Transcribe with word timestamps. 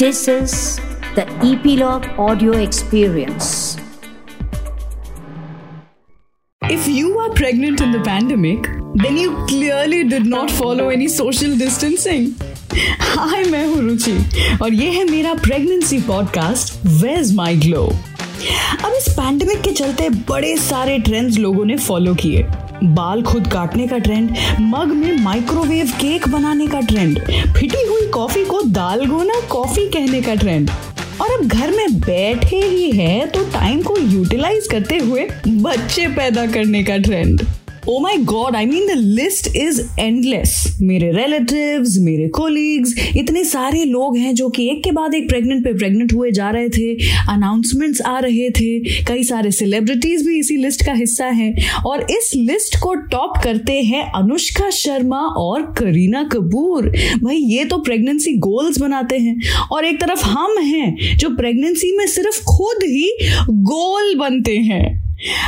This 0.00 0.26
is 0.28 0.80
the 1.14 1.24
Epilogue 1.44 2.06
Audio 2.18 2.52
Experience. 2.52 3.76
If 6.62 6.88
you 6.88 7.18
are 7.18 7.30
pregnant 7.30 7.82
in 7.82 7.92
the 7.92 8.00
pandemic, 8.00 8.68
then 8.94 9.18
you 9.18 9.36
clearly 9.46 10.04
did 10.04 10.24
not 10.24 10.50
follow 10.50 10.88
any 10.88 11.08
social 11.08 11.56
distancing. 11.56 12.26
हाय 13.00 13.44
मैं 13.50 13.66
हूँ 13.66 13.80
रुचि 13.82 14.16
और 14.62 14.74
ये 14.74 14.90
है 14.92 15.04
मेरा 15.10 15.34
pregnancy 15.44 16.00
podcast 16.02 16.86
with 17.02 17.34
my 17.34 17.56
glow 17.56 17.84
अब 18.84 18.92
इस 18.98 19.08
pandemic 19.10 19.60
के 19.62 19.72
चलते 19.72 20.08
बड़े 20.28 20.56
सारे 20.56 20.98
ट्रेंड्स 20.98 21.38
लोगों 21.38 21.64
ने 21.64 21.76
फॉलो 21.76 22.14
किए 22.14 22.42
बाल 22.83 23.21
खुद 23.23 23.47
काटने 23.47 23.87
का 23.87 23.97
ट्रेंड 23.97 24.29
मग 24.61 24.91
में 24.93 25.17
माइक्रोवेव 25.23 25.89
केक 25.99 26.27
बनाने 26.27 26.67
का 26.67 26.79
ट्रेंड 26.81 27.19
फिटी 27.53 27.85
हुई 27.87 28.07
कॉफ़ी 28.13 28.43
को 28.45 28.61
दालगोना 28.71 29.39
कॉफ़ी 29.49 29.87
कहने 29.89 30.21
का 30.21 30.35
ट्रेंड 30.35 30.69
और 31.21 31.31
अब 31.31 31.47
घर 31.47 31.71
में 31.71 31.99
बैठे 31.99 32.61
ही 32.61 32.91
है 32.91 33.25
तो 33.27 33.43
टाइम 33.51 33.81
को 33.81 33.97
यूटिलाइज 33.97 34.67
करते 34.71 34.97
हुए 34.97 35.27
बच्चे 35.47 36.07
पैदा 36.15 36.45
करने 36.51 36.83
का 36.83 36.97
trend 36.99 37.41
oh 37.89 37.99
my 37.99 38.17
god 38.17 38.55
I 38.55 38.65
mean 38.65 38.87
the 38.87 38.91
list 38.91 39.55
is 39.55 39.81
endless 39.99 40.77
मेरे 40.81 41.11
रिलेटिव्स 41.11 41.97
मेरे 41.99 42.27
कोलीग्स 42.27 42.93
इतने 43.17 43.43
सारे 43.45 43.85
लोग 43.85 44.17
हैं 44.17 44.35
जो 44.35 44.49
कि 44.49 44.69
एक 44.69 44.83
के 44.83 44.91
बाद 44.91 45.15
एक 45.15 45.29
प्रेग्नेंट 45.29 45.63
पे 45.63 45.73
प्रेग्नेंट 45.73 46.13
हुए 46.13 46.31
जा 46.31 46.49
रहे 46.49 46.69
थे 46.69 46.93
अनाउंसमेंट्स 47.29 48.01
आ 48.01 48.19
रहे 48.19 48.49
थे, 48.49 49.03
कई 49.03 49.23
सारे 49.23 49.51
सेलिब्रिटीज 49.51 50.27
भी 50.27 50.39
इसी 50.39 50.57
लिस्ट 50.57 50.85
का 50.85 50.93
हिस्सा 50.93 51.25
हैं। 51.25 51.71
और 51.81 52.01
इस 52.01 52.31
लिस्ट 52.35 52.79
को 52.83 52.93
टॉप 52.93 53.33
करते 53.43 53.73
हैं 53.73 54.11
अनुष्का 54.11 54.69
शर्मा 54.69 55.19
और 55.19 55.61
करीना 55.61 56.23
कपूर। 56.23 56.89
भाई, 57.23 57.37
ये 57.37 57.65
तो 57.65 57.77
प्रेगनेंसी 57.77 58.33
गोल्स 58.33 58.79
बनाते 58.79 59.17
हैं। 59.17 59.41
और 59.71 59.85
एक 59.85 60.01
तरफ़ 60.01 60.25
हम 60.25 60.57
हैं 60.59 61.17
जो 61.17 61.29
प्रेगनेंसी 61.29 61.97
में 61.97 62.07
सिर्फ़ 62.07 62.43
खुद 62.43 62.83
ही 62.83 63.17
गोल 63.49 64.15
बनते 64.15 64.57
हैं। 64.57 65.00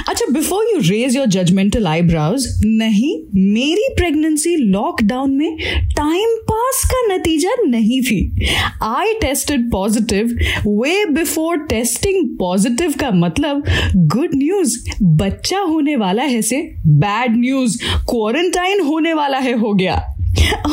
अच्छा 0.10 0.26
before 0.32 0.66
you 0.66 0.80
raise 0.90 1.16
your 1.16 1.26
judgmental 1.26 1.88
eyebrows 1.88 2.46
नहीं, 2.66 3.14
मेरी 3.54 3.88
प्रेगनेंसी 3.96 4.56
लॉकडाउन 4.56 5.32
में 5.32 5.58
टाइम 5.92 6.36
पास 6.50 6.82
का 6.86 7.02
नतीजा 7.14 7.56
नहीं 7.68 8.02
थी। 8.02 8.48
I 8.84 9.14
tested 9.22 9.70
positive 9.72 10.36
way 10.68 11.04
before 11.06 11.58
testing 11.70 12.30
positive 12.40 12.94
का 13.00 13.12
मतलब 13.12 13.64
गुड 13.96 14.36
न्यूज़ 14.36 14.78
बच्चा 15.04 15.60
होने 15.60 15.96
वाला 15.96 16.24
है 16.24 16.42
से 16.42 16.62
बैड 16.88 17.38
न्यूज़ 17.38 17.78
क्वारंटाइन 18.10 18.82
होने 18.82 19.14
वाला 19.14 19.38
है, 19.38 19.54
हो 19.54 19.74
गया। 19.74 20.12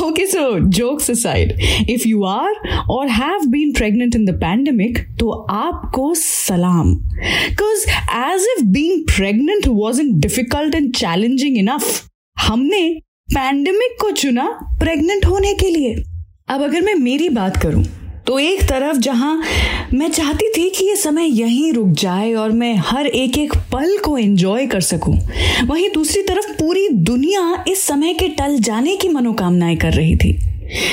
Okay, 0.02 0.26
so 0.26 0.60
jokes 0.60 1.08
aside, 1.08 1.54
if 1.86 2.06
you 2.06 2.24
are 2.24 2.52
or 2.88 3.08
have 3.08 3.50
been 3.50 3.72
pregnant 3.72 4.14
in 4.14 4.24
the 4.24 4.32
pandemic, 4.32 5.08
to 5.18 5.24
aapko 5.48 6.16
salam. 6.16 7.06
Because 7.48 7.86
as 8.08 8.42
if 8.42 8.72
being 8.72 9.04
pregnant 9.06 9.66
wasn't 9.66 10.20
difficult 10.20 10.74
and 10.74 10.94
challenging 10.94 11.56
enough, 11.56 12.06
हमने 12.48 13.02
pandemic 13.34 14.00
को 14.00 14.10
चुना 14.10 14.44
pregnant 14.80 15.26
होने 15.26 15.54
के 15.54 15.70
लिए 15.70 15.94
अब 16.48 16.62
अगर 16.62 16.80
मैं 16.80 16.94
मेरी 16.94 17.28
बात 17.28 17.56
करूँ 17.56 17.84
तो 18.30 18.38
एक 18.38 18.60
तरफ़ 18.62 18.96
जहाँ 18.96 19.42
मैं 19.94 20.10
चाहती 20.10 20.48
थी 20.48 20.68
कि 20.70 20.84
ये 20.84 20.96
समय 20.96 21.26
यहीं 21.40 21.72
रुक 21.72 21.88
जाए 22.00 22.32
और 22.32 22.50
मैं 22.52 22.74
हर 22.78 23.06
एक 23.06 23.38
एक 23.38 23.54
पल 23.72 23.96
को 24.04 24.16
एंजॉय 24.18 24.66
कर 24.66 24.80
सकूँ, 24.80 25.14
वहीं 25.68 25.88
दूसरी 25.94 26.22
तरफ़ 26.22 26.52
पूरी 26.52 26.88
दुनिया 26.88 27.64
इस 27.68 27.82
समय 27.82 28.14
के 28.14 28.28
टल 28.28 28.58
जाने 28.58 28.96
की 28.96 29.08
मनोकामनाएँ 29.08 29.76
कर 29.76 29.92
रही 29.92 30.16
थी। 30.16 30.32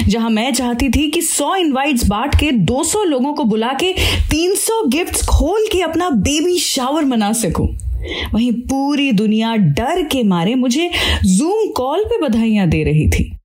जहाँ 0.08 0.30
मैं 0.30 0.52
चाहती 0.54 0.90
थी 0.90 1.10
कि 1.12 1.22
100 1.22 1.56
इनवाइट्स 1.56 2.08
बांट 2.08 2.36
के 2.36 2.52
200 2.66 3.04
लोगों 3.04 3.34
को 3.34 3.44
बुला 3.44 3.74
के 3.84 3.94
300 4.32 4.84
गिफ्ट्स 4.88 5.26
खोल 5.28 5.68
के 5.72 5.82
अपना 5.82 6.10
बेबी 6.10 6.58
शावर 6.60 7.06
मना 7.06 7.34
सकूँ। 7.34 7.68
वहीं 8.34 8.52
पूरी 8.64 9.12
दुनिया 9.14 9.56
डर 9.56 10.04
के 10.04 10.24
मारे 10.24 10.56
मुझे 10.56 10.92
जूम 11.26 11.72
कॉल 11.78 12.04
पे 12.04 12.28
बधाइयाँ 12.28 12.68
दे 12.70 12.84
रही 12.84 13.10
थी। 13.10 13.37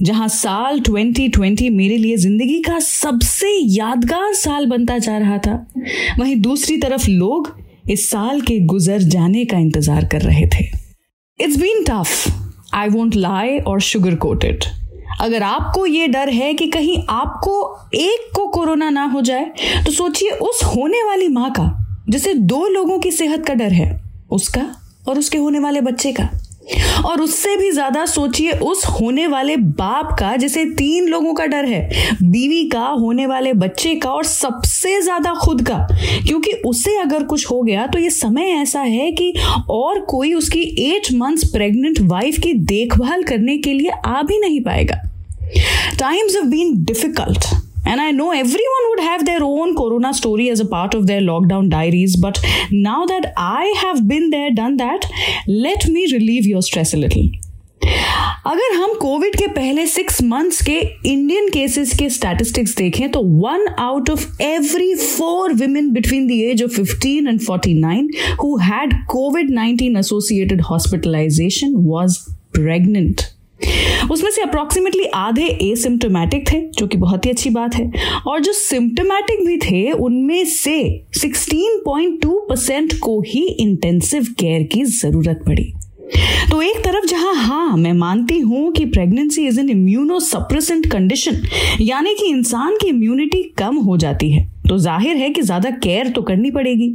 जहाँ 0.00 0.28
साल 0.28 0.80
2020 0.80 1.70
मेरे 1.70 1.96
लिए 1.96 2.16
ज़िंदगी 2.16 2.60
का 2.62 2.78
सबसे 2.80 3.48
यादगार 3.68 4.34
साल 4.34 4.66
बनता 4.66 4.98
जा 4.98 5.16
रहा 5.18 5.38
था। 5.38 5.54
वहीं 6.18 6.36
दूसरी 6.36 6.76
तरफ़ 6.76 7.08
लोग 7.08 7.52
इस 7.90 8.08
साल 8.10 8.40
के 8.40 8.58
गुजर 8.66 9.02
जाने 9.04 9.44
का 9.44 9.58
इंतज़ार 9.58 10.04
कर 10.04 10.22
रहे 10.22 10.46
थे। 10.46 10.64
It's 11.38 11.56
been 11.56 11.84
tough 11.84 12.74
I 12.74 12.88
won't 12.88 13.16
lie 13.16 13.58
और 13.60 13.80
शुगर 13.82 14.14
कोटेड 14.16 14.64
अगर 15.20 15.42
आपको 15.42 15.86
ये 15.86 16.06
डर 16.08 16.28
है 16.30 16.52
कि 16.54 16.66
कहीं 16.68 16.96
आपको 17.10 17.54
एक 17.94 18.30
को 18.36 18.46
कोरोना 18.48 18.90
ना 18.90 19.04
हो 19.04 19.20
जाए 19.20 19.44
तो 19.84 19.90
सोचिए 19.92 20.30
उस 20.30 20.62
होने 20.66 21.02
वाली 21.02 21.28
माँ 21.28 21.50
का, 21.50 22.04
जिसे 22.10 22.34
दो 22.34 22.66
लोगों 22.68 22.98
की 22.98 23.10
सेहत 23.10 23.46
का 23.46 23.54
डर 23.54 23.72
है, 23.72 24.00
उसका 24.30 24.66
और 25.08 25.18
उसके 25.18 25.38
होने 25.38 25.58
वाले 25.58 25.80
बच्चे 25.80 26.12
का। 26.12 26.28
और 27.06 27.20
उससे 27.20 27.54
भी 27.56 27.70
ज़्यादा 27.70 28.04
सोचिए 28.06 28.52
उस 28.52 28.84
होने 28.90 29.26
वाले 29.26 29.56
बाप 29.56 30.14
का, 30.18 30.34
जिसे 30.36 30.64
तीन 30.72 31.08
लोगों 31.08 31.32
का 31.34 31.46
डर 31.46 31.64
है, 31.64 32.16
बीवी 32.22 32.64
का, 32.68 32.86
होने 32.86 33.26
वाले 33.26 33.52
बच्चे 33.54 33.94
का 33.94 34.10
और 34.10 34.24
सबसे 34.24 35.00
ज़्यादा 35.02 35.32
खुद 35.34 35.62
का। 35.66 35.78
क्योंकि 36.26 36.52
उसे 36.66 36.96
अगर 36.98 37.24
कुछ 37.24 37.50
हो 37.50 37.60
गया 37.62 37.86
तो 37.86 37.98
ये 37.98 38.10
समय 38.10 38.50
ऐसा 38.52 38.80
है 38.80 39.10
कि 39.12 39.32
और 39.70 40.00
कोई 40.00 40.34
उसकी 40.34 40.62
एट 40.86 41.12
मंथ्स 41.14 41.48
प्रेग्नेंट 41.52 42.00
वाइफ 42.02 42.38
की 42.38 42.52
देखभाल 42.66 43.22
करने 43.22 43.56
के 43.58 43.72
लिए 43.72 43.90
आ 44.06 44.22
भी 44.22 44.38
नहीं 44.38 44.60
पाएगा। 44.60 45.02
Times 45.98 46.36
have 46.36 46.44
been 46.44 46.74
difficult 46.84 47.44
And 47.89 48.01
I 48.01 48.11
know 48.11 48.31
everyone 48.31 48.85
would 48.89 48.99
have 49.01 49.25
their 49.25 49.43
own 49.43 49.75
Corona 49.75 50.13
story 50.13 50.49
as 50.49 50.59
a 50.59 50.65
part 50.65 50.95
of 50.95 51.07
their 51.07 51.21
lockdown 51.21 51.69
diaries, 51.69 52.15
but 52.15 52.39
now 52.71 53.05
that 53.05 53.31
I 53.37 53.73
have 53.81 54.07
been 54.07 54.29
there, 54.31 54.51
done 54.51 54.77
that, 54.77 55.05
let 55.47 55.85
me 55.87 56.07
relieve 56.11 56.47
your 56.47 56.63
stress 56.63 56.93
a 56.93 56.97
little. 56.97 57.27
अगर 58.47 58.75
हम 58.75 58.93
Covid 59.01 59.35
के 59.37 59.47
पहले 59.53 59.85
six 59.87 60.21
months 60.23 60.61
के 60.65 60.77
Indian 61.11 61.49
cases 61.53 61.93
के 61.99 62.09
statistics 62.09 62.75
देखें 62.75 63.11
तो 63.11 63.21
one 63.43 63.67
out 63.79 64.09
of 64.09 64.41
every 64.41 64.93
four 64.95 65.53
women 65.61 65.91
between 65.93 66.27
the 66.27 66.39
age 66.51 66.63
of 66.63 66.79
15 66.79 67.27
and 67.27 67.39
49 67.49 68.07
who 68.41 68.55
had 68.63 68.93
Covid 69.11 69.51
19 69.57 69.97
associated 69.99 70.61
hospitalisation 70.69 71.73
was 71.87 72.17
pregnant 72.55 73.21
उसमें 74.10 74.30
से 74.30 74.42
अप्रॉक्सीमेटली 74.42 75.04
आधे 75.04 75.46
एसिम्टोमेटिक 75.46 76.52
थे, 76.52 76.60
जो 76.60 76.86
कि 76.86 76.96
बहुत 76.96 77.26
ही 77.26 77.30
अच्छी 77.30 77.50
बात 77.50 77.74
है। 77.74 77.92
और 78.26 78.40
जो 78.40 78.52
सिम्टोमेटिक 78.52 79.46
भी 79.46 79.56
थे, 79.56 79.92
उनमें 79.92 80.44
से 80.44 81.06
16.2 81.18 82.46
परसेंट 82.48 82.98
को 82.98 83.20
ही 83.20 83.46
इंटेंसिव 83.48 84.26
केयर 84.38 84.62
की 84.62 84.84
ज़रूरत 84.84 85.40
पड़ी। 85.46 85.72
तो 86.50 86.60
एक 86.62 86.78
तरफ़ 86.84 87.06
जहाँ 87.06 87.34
हाँ 87.36 87.76
मैं 87.76 87.92
मानती 87.92 88.38
हूँ 88.40 88.70
कि 88.72 88.84
pregnancy 88.86 89.46
is 89.48 89.60
an 89.60 89.68
immunosuppressant 90.20 90.86
condition 90.92 91.40
यानी 91.80 92.14
कि 92.14 92.26
इंसान 92.28 92.76
की 92.80 92.88
इम्यूनिटी 92.88 93.42
कम 93.58 93.76
हो 93.78 93.96
जाती 93.96 94.30
है। 94.32 94.48
तो 94.68 94.78
ज़ाहिर 94.78 95.16
है 95.16 95.28
कि 95.30 95.42
ज़्यादा 95.42 95.70
केयर 95.84 96.08
तो 96.08 96.22
करनी 96.22 96.50
पड़ेगी। 96.50 96.88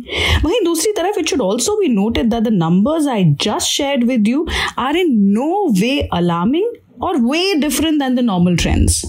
वहीं 0.44 0.64
दूसरी 0.66 0.92
तरफ़ 0.98 1.20
it 1.20 1.30
should 1.30 1.42
also 1.42 1.80
be 1.80 1.88
noted 1.94 2.30
that 2.30 2.44
the 2.44 2.54
numbers 2.54 3.08
I 3.08 3.24
just 3.44 3.68
share 3.68 4.04
with 4.06 4.28
you 4.28 4.46
are 4.80 4.98
in 4.98 5.14
no 5.34 5.68
way 5.82 6.00
alarming 6.14 7.04
और 7.04 7.18
way 7.22 7.54
different 7.62 8.00
than 8.02 8.16
the 8.16 8.20
normal 8.26 8.56
trends 8.58 9.04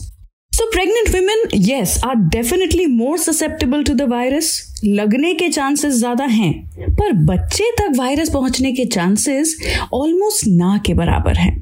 so 0.57 0.65
pregnant 0.73 1.09
women 1.09 1.43
yes 1.63 1.99
are 2.05 2.15
definitely 2.35 2.85
more 2.87 3.19
susceptible 3.19 3.83
to 3.85 3.95
the 3.95 4.03
virus 4.11 4.51
लगने 4.85 5.33
के 5.35 5.49
chances 5.49 5.95
ज़्यादा 5.95 6.25
हैं, 6.25 6.53
पर 6.91 7.13
बच्चे 7.25 7.71
तक 7.79 7.93
virus 7.99 8.31
पहुँचने 8.33 8.73
के 8.73 8.85
चांसेस 8.87 9.55
ऑलमोस्ट 9.95 10.47
ना 10.49 10.77
के 10.87 10.95
बराबर 10.95 11.37
हैं। 11.37 11.53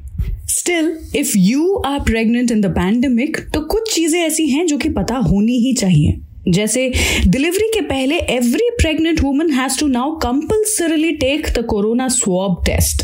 Still 0.49 0.91
if 1.15 1.33
you 1.37 1.75
are 1.77 1.99
pregnant 2.03 2.51
in 2.51 2.61
the 2.61 2.71
pandemic 2.75 3.37
तो 3.53 3.61
कुछ 3.65 3.93
चीज़ें 3.95 4.19
ऐसी 4.21 4.47
हैं 4.49 4.65
जो 4.67 4.77
कि 4.77 4.89
पता 4.91 5.15
होनी 5.25 5.57
ही 5.65 5.73
चाहिए। 5.73 6.21
जैसे 6.49 6.91
डिलीवरी 7.27 7.69
के 7.73 7.81
पहले 7.81 8.19
every 8.31 8.69
pregnant 8.81 9.21
woman 9.23 9.51
has 9.51 9.79
to 9.79 9.87
now 9.87 10.15
compulsorily 10.19 11.11
take 11.17 11.47
the 11.57 11.65
corona 11.65 12.07
swab 12.11 12.63
test 12.65 13.03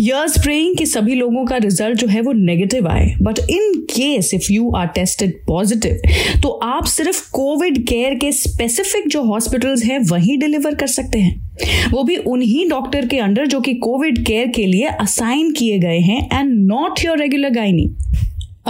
years 0.00 0.38
praying 0.42 0.76
कि 0.76 0.86
सभी 0.86 1.14
लोगों 1.14 1.44
का 1.44 1.56
रिज़ल्ट 1.56 1.98
जो 1.98 2.06
है 2.06 2.20
वो 2.20 2.32
नेगेटिव 2.32 2.88
आए. 2.88 3.06
But 3.22 3.38
in 3.50 3.72
case 3.90 4.32
if 4.34 4.52
you 4.52 4.70
are 4.76 4.86
tested 4.86 5.34
positive 5.46 6.40
तो 6.42 6.48
आप 6.48 6.84
सिर्फ़ 6.86 7.30
कोविड 7.32 7.84
केयर 7.88 8.14
के 8.14 8.32
स्पेसिफिक 8.32 9.08
जो 9.08 9.22
हॉस्पिटल्स 9.22 9.84
हैं, 9.84 9.98
वहीं 10.00 10.38
डिलीवर 10.38 10.74
कर 10.74 10.86
सकते 10.86 11.18
हैं. 11.18 11.38
वो 11.92 12.02
भी 12.04 12.16
उन्हीं 12.16 12.68
डॉक्टर 12.68 13.06
के 13.06 13.18
अंडर 13.18 13.46
जो 13.46 13.60
कि 13.60 13.74
कोविड 13.76 14.24
केयर 14.26 14.46
के 14.46 14.66
लिए 14.66 14.86
असाइन 15.00 15.50
किए 15.52 15.78
गए 15.78 15.98
हैं 15.98 16.20
and 16.32 16.52
not 16.66 17.04
your 17.04 17.18
regular 17.18 17.50
gynae 17.50 17.90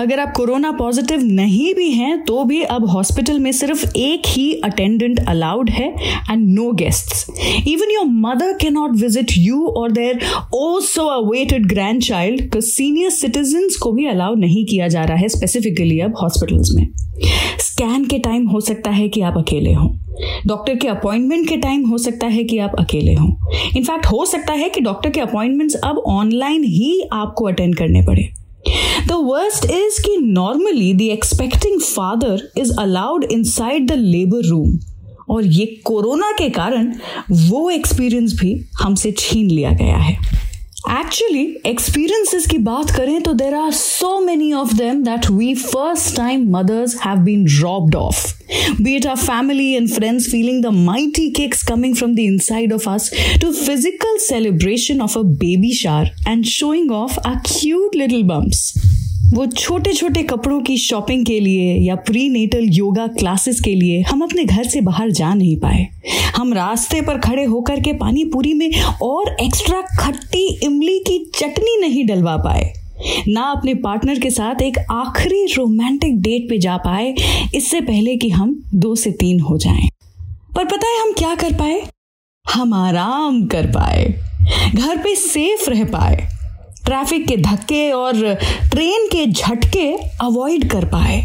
अगर 0.00 0.20
आप 0.20 0.32
कोरोना 0.36 0.70
पॉजिटिव 0.72 1.22
नहीं 1.22 1.74
भी 1.74 1.90
हैं 1.90 2.24
तो 2.24 2.44
भी 2.44 2.62
अब 2.62 2.86
हॉस्पिटल 2.88 3.38
में 3.38 3.52
सिर्फ़ 3.52 3.84
एक 3.96 4.22
ही 4.26 4.52
अटेंडेंट 4.64 5.18
अलाउड 5.28 5.70
है 5.70 5.88
and 6.30 6.48
no 6.48 6.70
guests 6.72 7.26
even 7.68 7.90
your 7.90 8.06
mother 8.06 8.52
cannot 8.52 8.72
visit 8.72 8.90
visit 8.90 9.32
यू 9.38 9.66
और 9.66 9.92
their 9.92 10.20
oh 10.54 10.80
so 10.80 11.02
awaited 11.02 11.66
grandchild 12.02 12.60
senior 12.60 13.10
citizen 13.10 13.68
को 13.82 13.92
भी 13.92 14.06
अलाउ 14.06 14.34
नहीं 14.34 14.66
किया 14.66 14.88
जा 14.88 15.04
रहा 15.04 15.16
है 15.16 15.28
स्पेसिफिकली 15.28 16.00
अब 16.00 16.14
हॉस्पिटल्स 16.22 16.70
में. 16.74 16.88
स्कैन 17.58 18.04
के 18.04 18.18
टाइम 18.18 18.46
हो 18.46 18.60
सकता 18.60 18.90
है 18.90 19.08
कि 19.08 19.20
आप 19.20 19.38
अकेले 19.38 19.72
हों. 19.72 19.88
डॉक्टर 20.46 20.76
के 20.76 20.88
अपॉइंटमेंट 20.88 21.48
के 21.48 21.56
टाइम 21.56 21.86
हो 21.86 21.98
सकता 21.98 22.26
है 22.26 22.44
कि 22.44 22.58
आप 22.58 22.72
अकेले 22.78 23.14
हों. 23.14 23.30
इनफैक्ट 23.76 24.06
हो 24.06 24.24
सकता 24.26 24.52
है 24.52 24.68
कि 24.68 24.80
डॉक्टर 24.80 25.10
के 25.10 25.20
अपॉइंटमेंट्स 25.20 25.74
अब 25.74 25.98
ऑनलाइन 25.98 26.64
ही 26.64 27.08
आपको 27.12 27.44
अटेंड 27.44 27.76
करने 27.76 28.02
पड़े. 28.02 28.39
वर्स्ट 29.22 29.64
इज़ 29.64 30.00
कि 30.02 30.16
normally 30.16 30.92
the 30.94 31.00
expecting 31.00 31.80
father 31.80 32.48
is 32.58 32.72
allowed 32.80 33.24
inside 33.44 33.86
the 33.90 33.92
labour 33.92 34.48
room 34.48 34.78
और 35.30 35.46
ये 35.46 35.66
कोरोना 35.84 36.30
के 36.32 36.48
कारण 36.50 36.92
वो 37.30 37.70
एक्सपीरियंस 37.70 38.32
भी 38.40 38.66
हमसे 38.82 39.12
छीन 39.18 39.50
लिया 39.50 39.70
गया 39.70 39.96
है। 39.96 40.16
एक्चुअली 40.88 41.42
एक्सपीरियंसिस 41.66 42.46
की 42.46 42.58
बात 42.58 42.90
करें 42.90 43.20
तो 43.22 43.32
there 43.32 43.54
are 43.54 43.70
so 43.72 44.18
many 44.20 44.52
of 44.52 44.72
them 44.74 45.02
that 45.04 45.30
we 45.30 45.54
first 45.54 46.16
time 46.16 46.48
mothers 46.50 46.94
have 47.00 47.18
been 47.24 47.44
dropped 47.44 47.94
off 47.96 48.80
be 48.80 48.94
it 48.96 49.06
our 49.06 49.16
family 49.16 49.70
and 49.72 49.88
friends 49.88 50.30
feeling 50.30 50.62
the 50.62 50.72
mighty 50.76 51.28
kicks 51.36 51.62
coming 51.62 51.96
from 51.96 52.14
the 52.14 52.18
inside 52.40 52.72
of 52.72 52.88
us 52.90 53.10
to 53.40 53.52
physical 53.54 54.16
celebration 54.20 55.00
of 55.00 55.18
a 55.18 55.22
baby 55.42 55.72
shower 55.74 56.14
and 56.28 56.44
showing 56.46 56.92
off 56.92 57.18
a 57.18 57.34
cute 57.46 57.96
little 57.96 58.22
bumps 58.24 58.72
वो 59.34 59.46
छोटे 59.46 59.92
छोटे 59.92 60.22
कपड़ों 60.22 60.60
की 60.60 60.76
shopping 60.76 61.26
के 61.26 61.40
लिए 61.40 61.74
या 61.74 61.94
pre 61.94 62.28
natal 62.28 62.64
yoga 62.64 63.06
classes 63.06 63.60
के 63.60 63.74
लिए 63.74 64.02
हम 64.02 64.22
अपने 64.22 64.44
घर 64.44 64.64
से 64.64 64.80
बाहर 64.80 65.10
जा 65.10 65.34
नहीं 65.34 65.56
पाए। 65.56 65.88
हम 66.36 66.52
रास्ते 66.52 67.00
पर 67.00 67.18
खड़े 67.18 67.44
होकर 67.44 67.80
के 67.80 67.92
पानी 67.92 68.24
पूरी 68.24 68.54
में 68.54 68.82
और 69.02 69.36
एक्स्ट्रा 69.40 69.82
खट्टी 70.00 70.58
इमली 70.62 70.98
की 70.98 71.30
चटनी 71.34 71.80
नहीं 71.80 72.06
डलवा 72.06 72.36
पाए। 72.36 72.72
ना 73.28 73.42
अपने 73.42 73.74
पार्टनर 73.74 74.18
के 74.18 74.30
साथ 74.30 74.62
एक 74.62 74.78
आखिरी 74.90 75.44
रोमांटिक 75.44 76.20
डेट 76.20 76.50
पे 76.50 76.58
जा 76.58 76.76
पाए। 76.76 77.14
इससे 77.54 77.80
पहले 77.80 78.16
कि 78.16 78.30
हम 78.30 78.70
दो 78.74 78.94
से 78.96 79.10
तीन 79.10 79.40
हो 79.40 79.58
जाएँ। 79.58 79.88
पर 80.56 80.64
पता 80.64 80.86
है 80.86 81.00
हम 81.02 81.12
क्या 81.12 81.34
कर 81.34 81.52
पाए? 81.52 81.82
हम 82.54 82.74
आराम 82.74 83.46
कर 83.46 83.66
पाए। 83.66 84.04
घर 84.74 84.96
पे 84.96 85.14
सेफ़ 85.14 85.70
रह 85.70 85.84
पाए। 85.84 86.39
ट्रैफ़िक 86.90 87.26
के 87.28 87.36
धक्के 87.36 87.90
और 87.92 88.14
ट्रेन 88.70 89.06
के 89.06 89.26
झटके 89.26 89.86
अवॉइड 90.20 90.70
कर 90.70 90.84
पाए। 90.84 91.20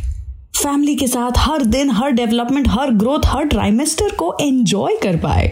फैमिली 0.56 0.96
के 0.96 1.08
साथ 1.08 1.32
हर 1.38 1.64
दिन, 1.66 1.90
हर 1.92 2.12
डेवलपमेंट, 2.12 2.68
हर 2.70 2.92
ग्रोथ, 2.92 3.20
हर 3.26 3.46
ट्राइमेस्टर 3.46 4.10
को 4.10 4.32
एंजॉय 4.42 4.98
कर 5.04 5.18
पाए। 5.18 5.48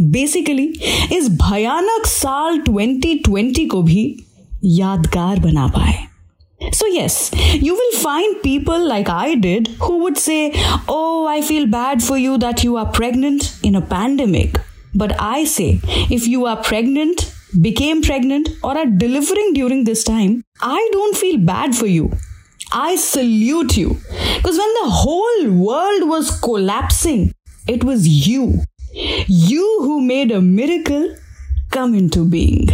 बेसिकली, 0.00 0.64
इस 1.12 1.28
भयानक 1.42 2.06
साल 2.06 2.58
2020 2.58 3.66
को 3.66 3.82
भी 3.82 4.04
यादगार 4.64 5.38
बना 5.40 5.66
पाए। 5.66 5.96
So 6.74 6.86
yes 6.96 7.30
you 7.62 7.74
will 7.74 7.96
find 7.96 8.36
people 8.36 8.88
like 8.88 9.10
I 9.10 9.34
did 9.34 9.68
who 9.82 9.92
would 9.94 10.16
say 10.16 10.52
oh 10.90 11.26
I 11.26 11.42
feel 11.42 11.66
bad 11.66 12.00
for 12.00 12.18
you 12.18 12.36
that 12.36 12.64
you 12.64 12.76
are 12.76 12.84
pregnant 12.84 13.44
in 13.64 13.74
a 13.74 13.86
pandemic 13.94 14.58
but 14.96 15.12
I 15.12 15.46
say 15.46 15.78
if 16.12 16.28
you 16.28 16.44
are 16.44 16.54
pregnant 16.54 17.22
became 17.60 18.02
pregnant 18.02 18.48
or 18.62 18.76
are 18.76 18.86
delivering 18.86 19.52
during 19.54 19.84
this 19.84 20.04
time, 20.04 20.42
I 20.60 20.88
don't 20.92 21.16
feel 21.16 21.38
bad 21.38 21.74
for 21.74 21.86
you. 21.86 22.10
I 22.72 22.96
salute 22.96 23.76
you. 23.76 23.96
Because 24.36 24.58
when 24.58 24.74
the 24.82 24.90
whole 24.90 25.50
world 25.50 26.08
was 26.08 26.38
collapsing, 26.40 27.32
it 27.66 27.84
was 27.84 28.06
you. 28.06 28.60
You 28.92 29.78
who 29.82 30.00
made 30.00 30.30
a 30.32 30.40
miracle 30.40 31.14
come 31.70 31.94
into 31.94 32.24
being. 32.24 32.68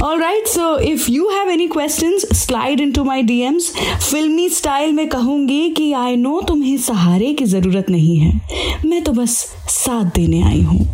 Alright, 0.00 0.48
so 0.48 0.76
if 0.80 1.08
you 1.08 1.28
have 1.30 1.48
any 1.48 1.68
questions, 1.68 2.22
slide 2.36 2.80
into 2.80 3.04
my 3.04 3.22
DMs. 3.22 3.70
Filmy 4.10 4.48
style 4.50 4.92
में 4.92 5.08
कहूँगी 5.08 5.68
कि 5.76 5.92
I 5.92 6.16
know 6.16 6.40
तुम्हें 6.48 6.76
सहारे 6.86 7.32
की 7.34 7.44
ज़रूरत 7.44 7.90
नहीं 7.90 8.16
है 8.18 8.80
मैं 8.84 9.02
तो 9.04 9.12
बस 9.12 9.36
साथ 9.68 10.12
देने 10.14 10.42
आई 10.48 10.62
हूँ 10.62 10.86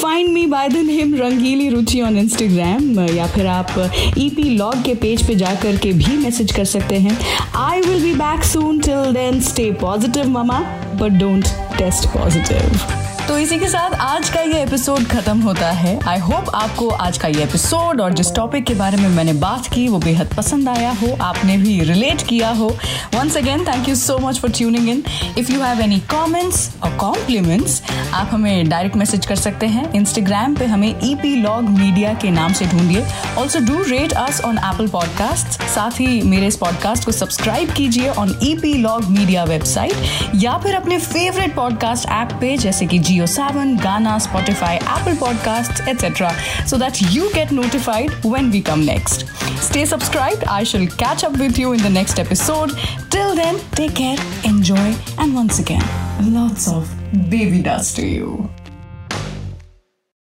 find 0.00 0.28
me 0.32 0.44
by 0.46 0.68
the 0.68 0.76
name 0.86 1.14
Rangili 1.14 1.68
Ruchi 1.68 2.00
on 2.02 2.16
Instagram 2.18 2.98
या 3.16 3.26
फिर 3.26 3.46
आप 3.46 3.74
ई 4.18 4.28
पी 4.36 4.42
लॉग 4.56 4.82
के 4.84 4.94
पेज 5.04 5.26
पे 5.26 5.34
जा 5.34 5.54
कर 5.62 5.76
के 5.82 5.92
भी 5.92 6.16
मैसेज 6.16 6.52
कर 6.56 6.64
सकते 6.64 6.98
हैं। 7.06 7.18
I 7.64 7.80
will 7.80 8.02
be 8.02 8.12
back 8.18 8.44
soon 8.44 8.78
till 8.80 9.12
then 9.14 9.40
stay 9.48 9.70
positive 9.80 10.28
mama 10.30 10.60
but 11.00 11.18
don't 11.20 11.44
test 11.78 12.08
positive 12.08 12.80
तो 13.28 13.36
इसी 13.38 13.58
के 13.58 13.68
साथ 13.68 13.94
आज 14.00 14.28
का 14.28 14.40
ये 14.40 14.62
एपिसोड 14.62 15.04
खत्म 15.08 15.40
होता 15.40 15.70
है। 15.70 15.98
आई 16.08 16.18
होप 16.18 16.48
आपको 16.54 16.88
आज 16.88 17.18
का 17.18 17.28
ये 17.28 17.42
एपिसोड 17.42 18.00
और 18.00 18.12
जिस 18.12 18.34
टॉपिक 18.34 18.64
के 18.64 18.74
बारे 18.74 18.96
में 18.96 19.08
मैंने 19.08 19.32
बात 19.32 19.66
की, 19.66 19.86
वो 19.88 19.98
बेहद 19.98 20.34
पसंद 20.36 20.68
आया 20.68 20.90
हो, 20.92 21.16
आपने 21.20 21.56
भी 21.56 21.78
रिलेट 21.80 22.22
किया 22.22 22.48
हो। 22.48 22.68
Once 23.14 23.36
again 23.36 23.64
thank 23.66 23.88
you 23.88 23.94
so 23.94 24.18
much 24.18 24.40
for 24.40 24.50
tuning 24.50 24.88
in 24.88 25.02
if 25.38 25.52
you 25.52 25.60
have 25.62 25.80
any 25.80 25.98
comments 26.10 26.68
और 26.82 26.96
कॉम्प्लीमेंट्स 26.96 27.80
आप 28.14 28.28
हमें 28.32 28.68
डायरेक्ट 28.68 28.96
मैसेज 28.96 29.26
कर 29.26 29.36
सकते 29.36 29.66
हैं। 29.66 29.92
इंस्टाग्राम 29.92 30.56
पे 30.56 30.64
हमें 30.64 30.88
ई 30.88 31.14
पी 31.14 31.34
लॉग 31.36 31.70
मीडिया 31.70 32.12
के 32.14 32.30
नाम 32.30 32.52
से 32.52 32.66
ढूंढिए। 32.66 33.06
Also 33.38 33.60
do 33.60 33.82
rate 33.82 34.12
us 34.12 34.40
on 34.40 34.58
Apple 34.64 34.88
podcast 34.88 35.60
साथ 35.68 36.00
ही 36.00 36.20
मेरे 36.22 36.46
इस 36.46 36.56
पॉडकास्ट 36.56 37.04
को 37.04 37.12
सब्सक्राइब 37.12 37.72
कीजिए 37.72 38.10
on 38.10 38.38
E 38.42 38.54
P 38.58 38.74
log 38.74 39.10
media 39.10 39.44
website 39.44 40.34
या 40.34 40.56
फिर 40.58 40.74
अपने 40.74 40.98
फेवरेट 40.98 41.54
पॉडकास्ट 41.54 42.08
ऐप 42.10 42.38
पे, 42.40 42.56
जैसे 42.56 42.86
कि 42.86 42.98
Jio 43.04 43.13
Savan, 43.22 43.76
Ghana, 43.76 44.18
Spotify, 44.18 44.82
Apple 44.82 45.14
Podcasts, 45.14 45.86
etc. 45.86 46.30
so 46.66 46.76
that 46.76 47.00
you 47.14 47.32
get 47.32 47.52
notified 47.52 48.10
when 48.24 48.50
we 48.50 48.60
come 48.60 48.84
next. 48.84 49.28
Stay 49.62 49.84
subscribed. 49.84 50.44
I 50.44 50.64
shall 50.64 50.86
catch 50.86 51.24
up 51.24 51.38
with 51.38 51.58
you 51.58 51.72
in 51.72 51.82
the 51.82 51.90
next 51.90 52.18
episode. 52.18 52.70
Till 53.10 53.34
then, 53.34 53.60
take 53.72 53.94
care, 53.94 54.18
enjoy, 54.44 54.94
and 55.18 55.34
once 55.34 55.58
again, 55.58 55.84
lots 56.32 56.68
of 56.68 56.92
baby 57.30 57.62
dust 57.62 57.96
to 57.96 58.06
you. 58.06 58.50